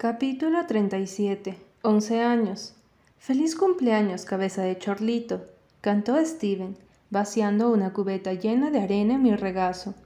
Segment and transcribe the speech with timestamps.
[0.00, 1.58] Capítulo 37.
[1.82, 2.72] Once años.
[3.18, 5.44] Feliz cumpleaños, cabeza de chorlito,
[5.80, 6.76] cantó Steven,
[7.10, 9.96] vaciando una cubeta llena de arena en mi regazo.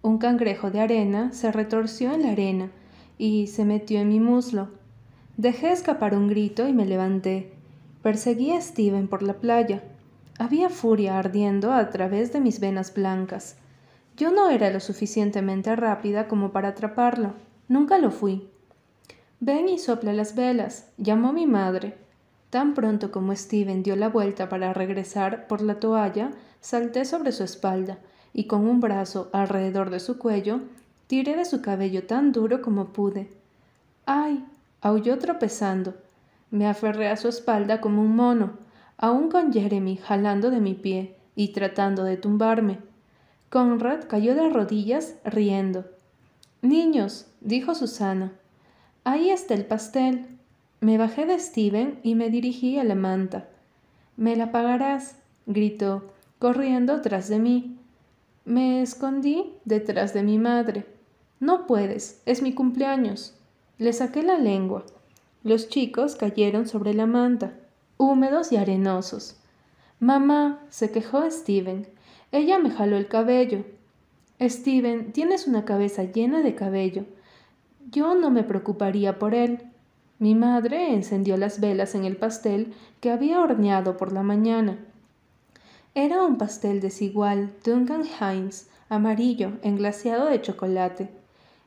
[0.00, 2.70] Un cangrejo de arena se retorció en la arena
[3.18, 4.68] y se metió en mi muslo.
[5.36, 7.52] Dejé escapar un grito y me levanté.
[8.02, 9.82] Perseguí a Steven por la playa.
[10.38, 13.58] Había furia ardiendo a través de mis venas blancas.
[14.16, 17.34] Yo no era lo suficientemente rápida como para atraparlo.
[17.68, 18.48] Nunca lo fui.
[19.40, 21.96] Ven y sopla las velas, llamó mi madre.
[22.50, 26.30] Tan pronto como Steven dio la vuelta para regresar por la toalla,
[26.60, 27.98] salté sobre su espalda
[28.32, 30.60] y con un brazo alrededor de su cuello,
[31.06, 33.30] tiré de su cabello tan duro como pude.
[34.06, 34.44] ¡Ay!
[34.80, 35.94] aulló tropezando.
[36.50, 38.52] Me aferré a su espalda como un mono,
[38.96, 42.78] aún con Jeremy jalando de mi pie y tratando de tumbarme.
[43.50, 45.84] Conrad cayó de rodillas riendo.
[46.62, 48.32] Niños, dijo Susana,
[49.06, 50.26] ahí está el pastel.
[50.80, 53.48] Me bajé de Steven y me dirigí a la manta.
[54.16, 57.78] Me la pagarás, gritó, corriendo tras de mí.
[58.44, 60.84] Me escondí detrás de mi madre.
[61.40, 63.34] No puedes, es mi cumpleaños.
[63.78, 64.84] Le saqué la lengua.
[65.44, 67.54] Los chicos cayeron sobre la manta,
[67.98, 69.36] húmedos y arenosos.
[70.00, 71.86] Mamá, se quejó Steven,
[72.32, 73.64] ella me jaló el cabello.
[74.40, 77.04] Steven, tienes una cabeza llena de cabello.
[77.90, 79.62] Yo no me preocuparía por él.
[80.18, 84.78] Mi madre encendió las velas en el pastel que había horneado por la mañana.
[85.94, 91.10] Era un pastel desigual, Duncan Hines, amarillo, englaseado de chocolate.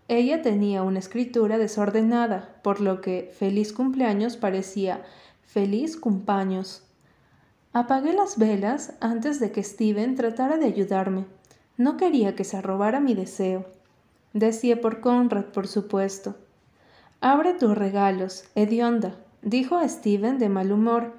[0.08, 5.04] Ella tenía una escritura desordenada, por lo que feliz cumpleaños parecía
[5.46, 6.84] feliz cumpleaños.
[7.72, 11.26] Apagué las velas antes de que Steven tratara de ayudarme.
[11.78, 13.66] No quería que se robara mi deseo.
[14.34, 16.36] Deseé por Conrad, por supuesto.
[17.22, 21.14] Abre tus regalos, hedionda, dijo a Steven de mal humor.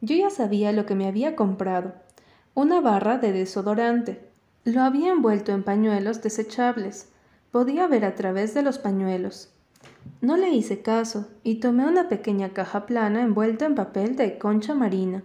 [0.00, 1.94] Yo ya sabía lo que me había comprado.
[2.54, 4.20] Una barra de desodorante.
[4.64, 7.10] Lo había envuelto en pañuelos desechables.
[7.50, 9.50] Podía ver a través de los pañuelos.
[10.20, 14.74] No le hice caso y tomé una pequeña caja plana envuelta en papel de concha
[14.74, 15.22] marina.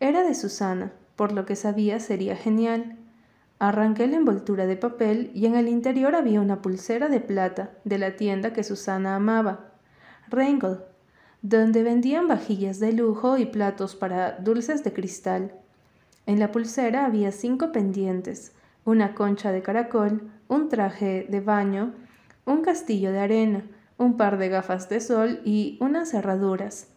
[0.00, 2.98] Era de Susana, por lo que sabía sería genial.
[3.62, 7.96] Arranqué la envoltura de papel y en el interior había una pulsera de plata de
[7.96, 9.70] la tienda que Susana amaba,
[10.26, 10.80] Reingold,
[11.42, 15.52] donde vendían vajillas de lujo y platos para dulces de cristal.
[16.26, 18.50] En la pulsera había cinco pendientes,
[18.84, 21.94] una concha de caracol, un traje de baño,
[22.44, 23.62] un castillo de arena,
[23.96, 26.91] un par de gafas de sol y unas cerraduras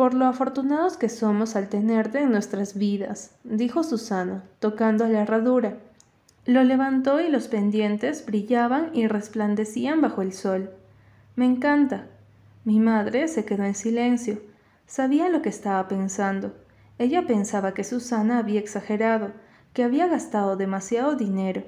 [0.00, 5.76] por lo afortunados que somos al tenerte en nuestras vidas, dijo Susana, tocando la herradura.
[6.46, 10.70] Lo levantó y los pendientes brillaban y resplandecían bajo el sol.
[11.36, 12.06] Me encanta.
[12.64, 14.40] Mi madre se quedó en silencio.
[14.86, 16.54] Sabía lo que estaba pensando.
[16.98, 19.32] Ella pensaba que Susana había exagerado,
[19.74, 21.62] que había gastado demasiado dinero.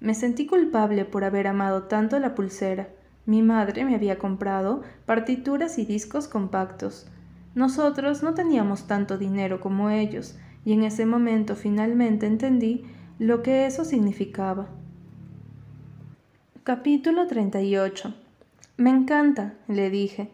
[0.00, 2.90] Me sentí culpable por haber amado tanto la pulsera.
[3.24, 7.06] Mi madre me había comprado partituras y discos compactos.
[7.54, 12.84] Nosotros no teníamos tanto dinero como ellos, y en ese momento finalmente entendí
[13.18, 14.68] lo que eso significaba.
[16.62, 18.14] Capítulo 38
[18.76, 20.30] Me encanta, le dije.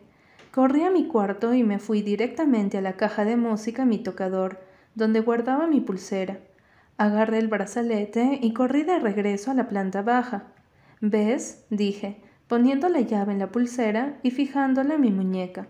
[0.53, 4.61] Corrí a mi cuarto y me fui directamente a la caja de música mi tocador,
[4.95, 6.41] donde guardaba mi pulsera.
[6.99, 10.45] Agarré el brazalete y corrí de regreso a la planta baja.
[11.01, 11.65] ¿Ves?
[11.71, 15.69] dije, poniendo la llave en la pulsera y fijándola en mi muñeca.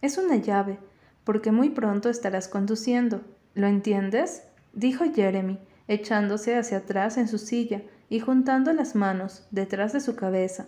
[0.00, 0.78] Es una llave,
[1.24, 3.20] porque muy pronto estarás conduciendo.
[3.54, 4.42] ¿Lo entiendes?
[4.72, 10.16] dijo Jeremy, echándose hacia atrás en su silla y juntando las manos detrás de su
[10.16, 10.66] cabeza.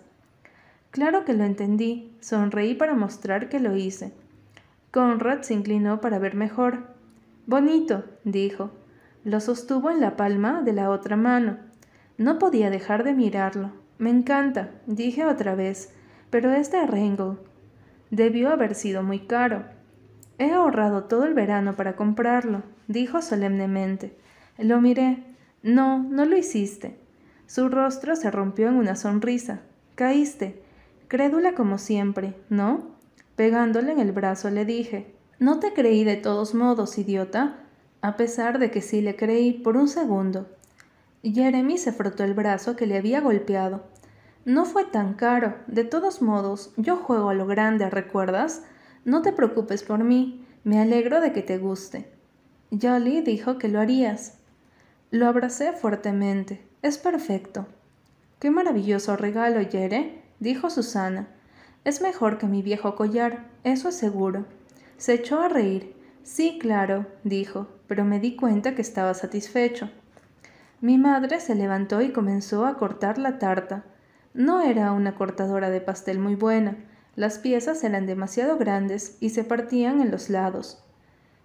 [0.90, 2.12] Claro que lo entendí.
[2.20, 4.12] Sonreí para mostrar que lo hice.
[4.90, 6.88] Conrad se inclinó para ver mejor.
[7.46, 8.70] Bonito, dijo.
[9.22, 11.58] Lo sostuvo en la palma de la otra mano.
[12.18, 13.70] No podía dejar de mirarlo.
[13.98, 15.90] Me encanta, dije otra vez,
[16.30, 17.38] pero es de.
[18.10, 19.64] Debió haber sido muy caro.
[20.38, 24.16] He ahorrado todo el verano para comprarlo, dijo solemnemente.
[24.58, 25.22] Lo miré.
[25.62, 26.98] No, no lo hiciste.
[27.46, 29.60] Su rostro se rompió en una sonrisa.
[29.94, 30.62] Caíste.
[31.08, 32.88] Crédula como siempre, ¿no?
[33.36, 35.12] Pegándole en el brazo le dije.
[35.38, 37.56] No te creí de todos modos, idiota,
[38.02, 40.46] a pesar de que sí le creí por un segundo.
[41.22, 43.84] Jeremy se frotó el brazo que le había golpeado.
[44.44, 45.54] No fue tan caro.
[45.66, 48.62] De todos modos, yo juego a lo grande, ¿recuerdas?
[49.04, 50.46] No te preocupes por mí.
[50.64, 52.10] Me alegro de que te guste.
[52.70, 54.38] Jolly dijo que lo harías.
[55.10, 56.64] Lo abracé fuertemente.
[56.82, 57.66] Es perfecto.
[58.38, 61.28] Qué maravilloso regalo, Yere, dijo Susana.
[61.84, 64.46] Es mejor que mi viejo collar, eso es seguro.
[64.96, 65.94] Se echó a reír.
[66.22, 69.90] Sí, claro, dijo, pero me di cuenta que estaba satisfecho.
[70.80, 73.84] Mi madre se levantó y comenzó a cortar la tarta.
[74.34, 76.76] No era una cortadora de pastel muy buena.
[77.16, 80.82] Las piezas eran demasiado grandes y se partían en los lados.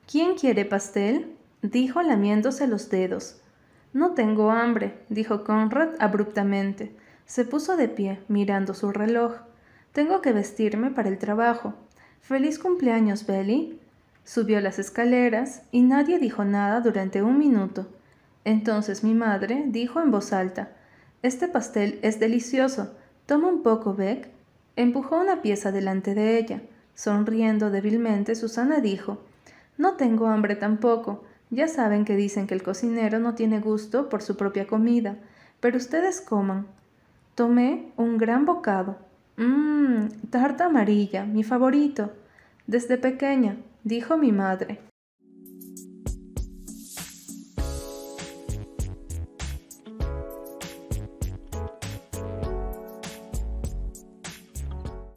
[0.10, 1.36] ¿Quién quiere pastel?
[1.64, 3.42] dijo lamiéndose los dedos.
[3.92, 6.96] No tengo hambre, dijo Conrad abruptamente.
[7.26, 9.34] Se puso de pie, mirando su reloj.
[9.94, 11.74] Tengo que vestirme para el trabajo.
[12.22, 13.80] Feliz cumpleaños, Belly.
[14.24, 17.88] Subió las escaleras y nadie dijo nada durante un minuto.
[18.44, 20.75] Entonces mi madre dijo en voz alta,
[21.26, 22.94] Este pastel es delicioso.
[23.26, 24.30] Toma un poco, Beck.
[24.76, 26.62] Empujó una pieza delante de ella.
[26.94, 29.18] Sonriendo débilmente, Susana dijo,
[29.76, 31.24] No tengo hambre tampoco.
[31.50, 35.18] Ya saben que dicen que el cocinero no tiene gusto por su propia comida,
[35.62, 36.68] pero ustedes coman.
[37.34, 39.00] Tomé un gran bocado.
[39.38, 42.12] Mmm, tarta amarilla, mi favorito.
[42.68, 44.80] Desde pequeña, dijo mi madre.